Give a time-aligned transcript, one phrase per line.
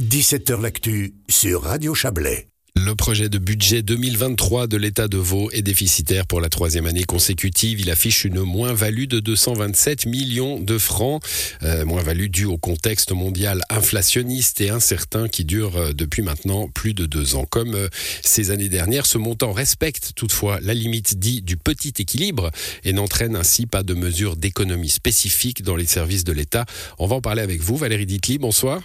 [0.00, 2.46] 17h L'actu sur Radio Chablais.
[2.76, 7.02] Le projet de budget 2023 de l'État de Vaud est déficitaire pour la troisième année
[7.02, 7.80] consécutive.
[7.80, 11.20] Il affiche une moins-value de 227 millions de francs,
[11.64, 16.94] euh, moins-value due au contexte mondial inflationniste et incertain qui dure euh, depuis maintenant plus
[16.94, 17.44] de deux ans.
[17.44, 17.88] Comme euh,
[18.22, 22.52] ces années dernières, ce montant respecte toutefois la limite dite du petit équilibre
[22.84, 26.66] et n'entraîne ainsi pas de mesures d'économie spécifiques dans les services de l'État.
[27.00, 28.38] On va en parler avec vous, Valérie Ditli.
[28.38, 28.80] Bonsoir.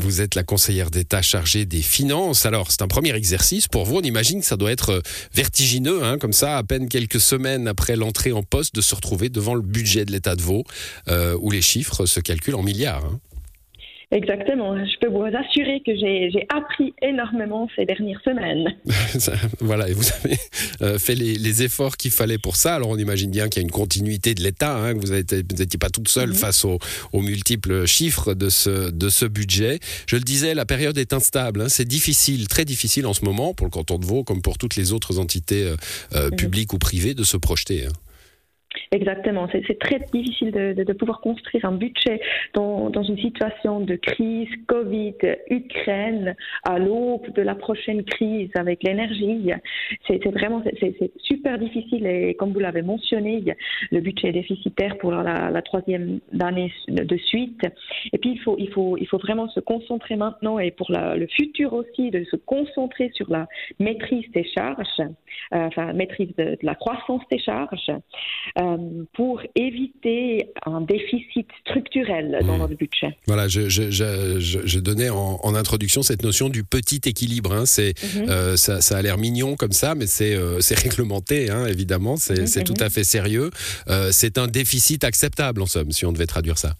[0.00, 2.46] Vous êtes la conseillère d'État chargée des finances.
[2.46, 3.96] Alors, c'est un premier exercice pour vous.
[3.98, 5.00] On imagine que ça doit être euh,
[5.34, 9.28] vertigineux, hein, comme ça, à peine quelques semaines après l'entrée en poste, de se retrouver
[9.28, 10.64] devant le budget de l'État de Vaud,
[11.08, 13.04] euh, où les chiffres se calculent en milliards.
[13.04, 13.20] Hein.
[14.12, 14.76] Exactement.
[14.76, 18.68] Je peux vous assurer que j'ai appris énormément ces dernières semaines.
[19.60, 20.36] voilà, et vous avez
[20.82, 22.74] euh, fait les, efforts qu'il fallait pour ça.
[22.74, 25.78] Alors on imagine bien qu'il y a une continuité de l'État, hein, que vous n'étiez
[25.78, 26.34] pas toute seule mhm.
[26.34, 26.78] face aux,
[27.14, 29.80] multiples chiffres de ce, de ce budget.
[30.06, 31.62] Je le disais, la période est instable.
[31.62, 31.68] Hein.
[31.68, 34.76] C'est difficile, très difficile en ce moment, pour le canton de Vaud, comme pour toutes
[34.76, 35.76] les autres entités euh,
[36.14, 36.36] euh, mhm.
[36.36, 37.86] publiques ou privées, de se projeter.
[37.86, 37.92] Hein.
[38.92, 39.48] Exactement.
[39.50, 42.20] C'est très difficile de, de, de, pouvoir construire un budget
[42.52, 45.14] dans, dans, une situation de crise, Covid,
[45.48, 49.50] Ukraine, à l'aube de la prochaine crise avec l'énergie.
[50.06, 53.42] C'est vraiment c'est super difficile et comme vous l'avez mentionné,
[53.90, 57.62] le budget est déficitaire pour la, troisième année de suite.
[58.12, 61.16] Et puis il faut il faut il faut vraiment se concentrer maintenant et pour la,
[61.16, 63.46] le futur aussi de se concentrer sur la
[63.78, 65.06] maîtrise des charges, euh,
[65.50, 67.90] enfin maîtrise de, de, la croissance des charges.
[68.58, 68.81] Euh,
[69.12, 72.58] pour éviter un déficit structurel dans mmh.
[72.58, 73.16] notre budget.
[73.26, 77.52] Voilà, je, je, je, je donnais en, en, introduction cette notion du petit équilibre.
[77.52, 77.66] Hein.
[77.66, 78.28] C'est, mmh.
[78.28, 82.16] euh, ça, ça, a l'air mignon comme ça, mais c'est, euh, c'est réglementé, hein, évidemment.
[82.16, 83.50] C'est, mmh, c'est tout à fait sérieux.
[83.88, 86.74] Euh, c'est un déficit acceptable, en somme, si on devait traduire ça.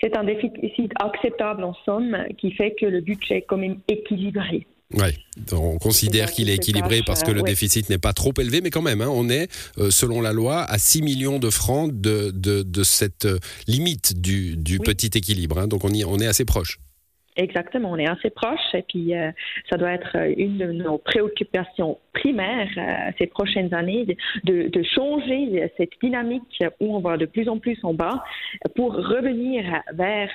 [0.00, 4.66] C'est un déficit acceptable, en somme, qui fait que le budget est quand même équilibré.
[4.94, 5.16] Ouais,
[5.52, 8.82] on considère qu'il est équilibré parce que le déficit n'est pas trop élevé, mais quand
[8.82, 12.62] même, hein, on est, euh, selon la loi, à 6 millions de francs de, de,
[12.62, 15.58] de cette euh, limite du, du petit équilibre.
[15.58, 16.78] Hein, donc on, y, on est assez proche.
[17.36, 19.30] Exactement, on est assez proche et puis euh,
[19.70, 24.04] ça doit être une de nos préoccupations primaires euh, ces prochaines années
[24.44, 28.22] de, changer cette dynamique où on va de plus en plus en bas
[28.74, 30.28] pour revenir vers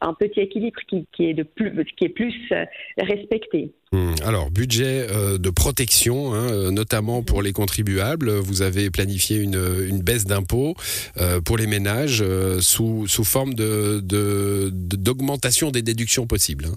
[0.00, 2.34] un, petit équilibre qui, est de plus, qui est plus
[2.98, 3.70] respecté.
[3.90, 4.12] Hmm.
[4.22, 8.30] Alors, budget euh, de protection, hein, euh, notamment pour les contribuables.
[8.30, 10.74] Vous avez planifié une, baisse d'impôts
[11.16, 12.22] euh, pour les ménages
[12.60, 16.66] sous, sous forme d'augmentation de, des déductions possibles.
[16.66, 16.76] Hein.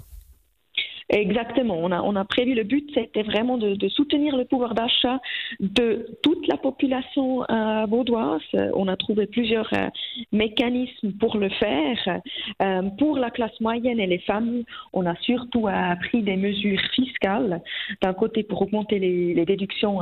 [1.12, 1.78] Exactement.
[1.78, 5.20] On a, on a prévu le but, c'était vraiment de, de, soutenir le pouvoir d'achat
[5.60, 8.42] de toute la population euh, vaudoise.
[8.74, 9.90] On a trouvé plusieurs euh,
[10.32, 12.22] mécanismes pour le faire.
[12.62, 16.82] Euh, pour la classe moyenne et les familles, on a surtout euh, pris des mesures
[16.96, 17.62] fiscales.
[18.02, 20.00] D'un côté, pour augmenter les, les déductions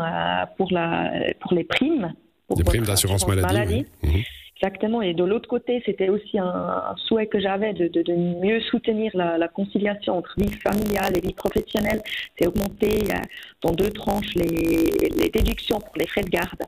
[0.58, 2.14] pour, la, pour les primes.
[2.48, 3.86] Pour les primes d'assurance maladie.
[4.04, 4.10] Oui.
[4.10, 4.22] Mmh.
[4.62, 5.02] Exactement.
[5.02, 10.18] Et de l'autre côté, c'était aussi un, souhait que j'avais de, mieux soutenir la, conciliation
[10.18, 12.02] entre vie familiale et vie professionnelle.
[12.38, 13.16] C'est augmenter euh,
[13.62, 16.60] dans deux tranches les, déductions pour les frais de garde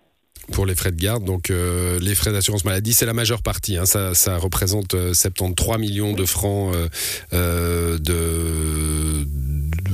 [0.53, 1.23] pour les frais de garde.
[1.23, 3.77] Donc euh, les frais d'assurance maladie, c'est la majeure partie.
[3.77, 3.85] Hein.
[3.85, 6.73] Ça, représente 73 euh, millions de francs
[7.31, 7.97] de,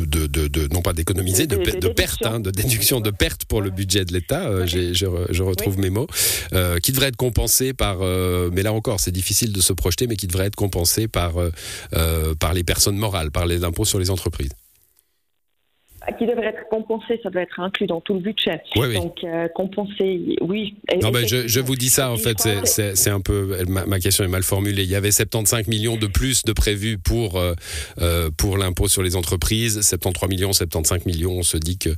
[0.05, 3.61] de, de, de, non pas d'économiser, de, de, perte, hein, de déduction de perte pour
[3.61, 4.47] le budget de l'État.
[4.47, 5.83] Euh, je, je, retrouve oui.
[5.83, 6.07] mes mots,
[6.53, 10.07] euh, qui devrait être compensé par, euh, mais là encore, c'est difficile de se projeter,
[10.07, 11.35] mais qui devrait être compensé par
[12.39, 14.51] par les personnes morales, par les impôts sur les entreprises
[16.13, 18.61] qui devrait être compensé, ça doit être inclus dans tout le budget.
[18.75, 18.95] Oui, oui.
[18.95, 20.75] Donc euh, compenser, oui.
[21.01, 24.23] Non, mais je, je, vous dis ça en fait, c'est un peu ma, ma, question
[24.23, 24.83] est mal formulée.
[24.83, 27.53] Il y avait 75 millions de plus de prévus pour euh,
[27.99, 31.31] euh, pour l'impôt sur les entreprises, 73 millions, 75 millions.
[31.31, 31.89] On se dit que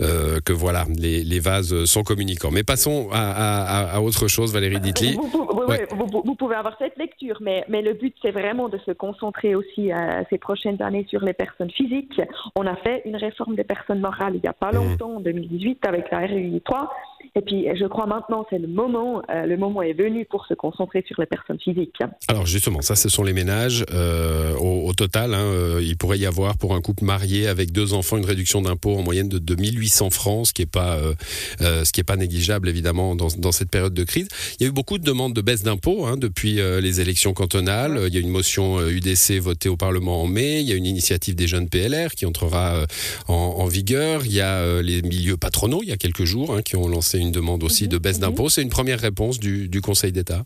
[0.00, 2.50] euh, que voilà, les, les vases sont communicants.
[2.50, 5.14] Mais passons à, à, à autre chose, Valérie Ditli.
[5.14, 5.86] Vous, vous, ouais.
[5.90, 9.54] vous, vous, pouvez avoir cette lecture, mais mais le but c'est vraiment de se concentrer
[9.54, 9.90] aussi
[10.30, 12.20] ces prochaines années sur les personnes physiques.
[12.56, 14.76] On a fait une réforme des personnes morales il n'y a pas mmh.
[14.76, 16.90] longtemps, en 2018, avec la RUI 3.
[17.36, 20.54] Et puis, je crois maintenant, c'est le moment, euh, le moment est venu pour se
[20.54, 21.98] concentrer sur les personnes physiques.
[22.28, 23.84] Alors justement, ça, ce sont les ménages.
[23.92, 27.94] Euh, au, total, hein, euh, il pourrait y avoir pour un couple marié avec deux
[27.94, 30.98] enfants une réduction d'impôt en moyenne de, de 1800 francs, ce qui n'est pas,
[31.60, 34.28] ce qui pas négligeable évidemment dans, dans, cette période de crise.
[34.58, 38.00] Il y a eu beaucoup de demandes de baisse d'impôts hein, depuis les élections cantonales.
[38.06, 40.60] Il y a une motion UDC votée au Parlement en mai.
[40.60, 42.86] Il y a une initiative des jeunes PLR qui entrera
[43.26, 44.24] en, en, vigueur.
[44.24, 47.07] Il y a les milieux patronaux il y a quelques jours hein, qui ont lancé
[47.16, 48.50] une demande aussi de baisse d'impôts.
[48.50, 50.44] C'est une première réponse du, du Conseil d'État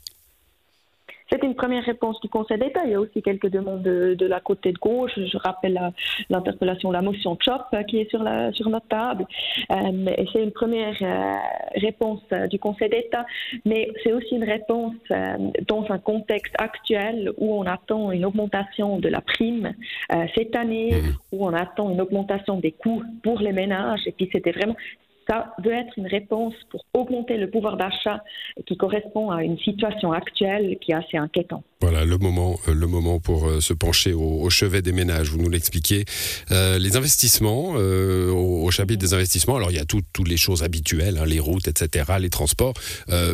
[1.33, 2.83] c'est une première réponse du Conseil d'État.
[2.85, 5.13] Il y a aussi quelques demandes de, la côté de gauche.
[5.17, 5.81] Je rappelle
[6.29, 9.27] l'interpellation, la, motion CHOP euh, qui est sur, la, sur notre table.
[9.71, 10.95] Euh, c'est une première
[11.75, 12.21] réponse
[12.51, 13.25] du Conseil d'État,
[13.65, 14.95] mais c'est aussi une réponse
[15.69, 19.75] dans un contexte actuel où on attend une augmentation de la prime
[20.35, 21.37] cette année, mmh.
[21.37, 24.01] où on attend une augmentation des coûts pour les ménages.
[24.07, 24.77] Et puis c'était vraiment
[25.29, 28.23] ça doit être une réponse pour augmenter le pouvoir d'achat
[28.67, 31.65] qui correspond à une situation actuelle qui est assez inquiétante.
[31.81, 35.31] Voilà le moment, euh, le moment pour euh, se pencher au, chevet des ménages.
[35.31, 36.05] Vous nous l'expliquez.
[36.51, 39.57] Euh, les investissements, au, chapitre des investissements.
[39.57, 42.75] Alors il y a toutes les choses habituelles, hein, les routes, etc., les transports.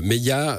[0.03, 0.59] mais il y a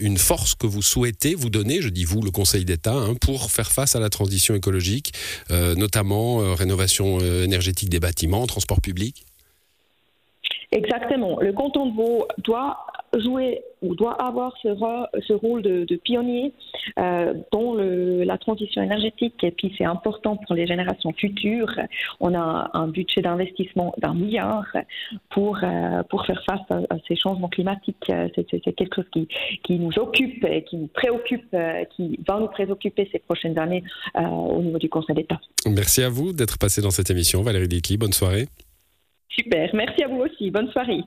[0.00, 3.50] une force que vous souhaitez vous donner, je dis vous, le Conseil d'État, hein, pour
[3.50, 5.12] faire face à la transition écologique,
[5.50, 9.24] notamment rénovation énergétique des bâtiments, transport public.
[10.72, 11.40] Exactement.
[11.40, 12.86] Le canton de Vaud doit
[13.18, 14.68] jouer ou doit avoir ce,
[15.26, 16.52] ce rôle de, pionnier
[16.98, 21.74] euh, dans le, la transition énergétique et puis c'est important pour les générations futures.
[22.20, 24.66] On a un budget d'investissement d'un milliard
[25.30, 28.12] pour, euh, pour faire face à, ces changements climatiques.
[28.36, 29.28] C'est quelque chose qui,
[29.64, 33.82] qui nous occupe et qui nous préoccupe, euh, qui va nous préoccuper ces prochaines années
[34.14, 35.40] au niveau du Conseil d'État.
[35.66, 37.42] Merci à vous d'être passé dans cette émission.
[37.42, 38.46] Valérie Dicli, bonne soirée.
[39.30, 40.50] Super, merci à vous aussi.
[40.50, 41.02] Bonne soirée.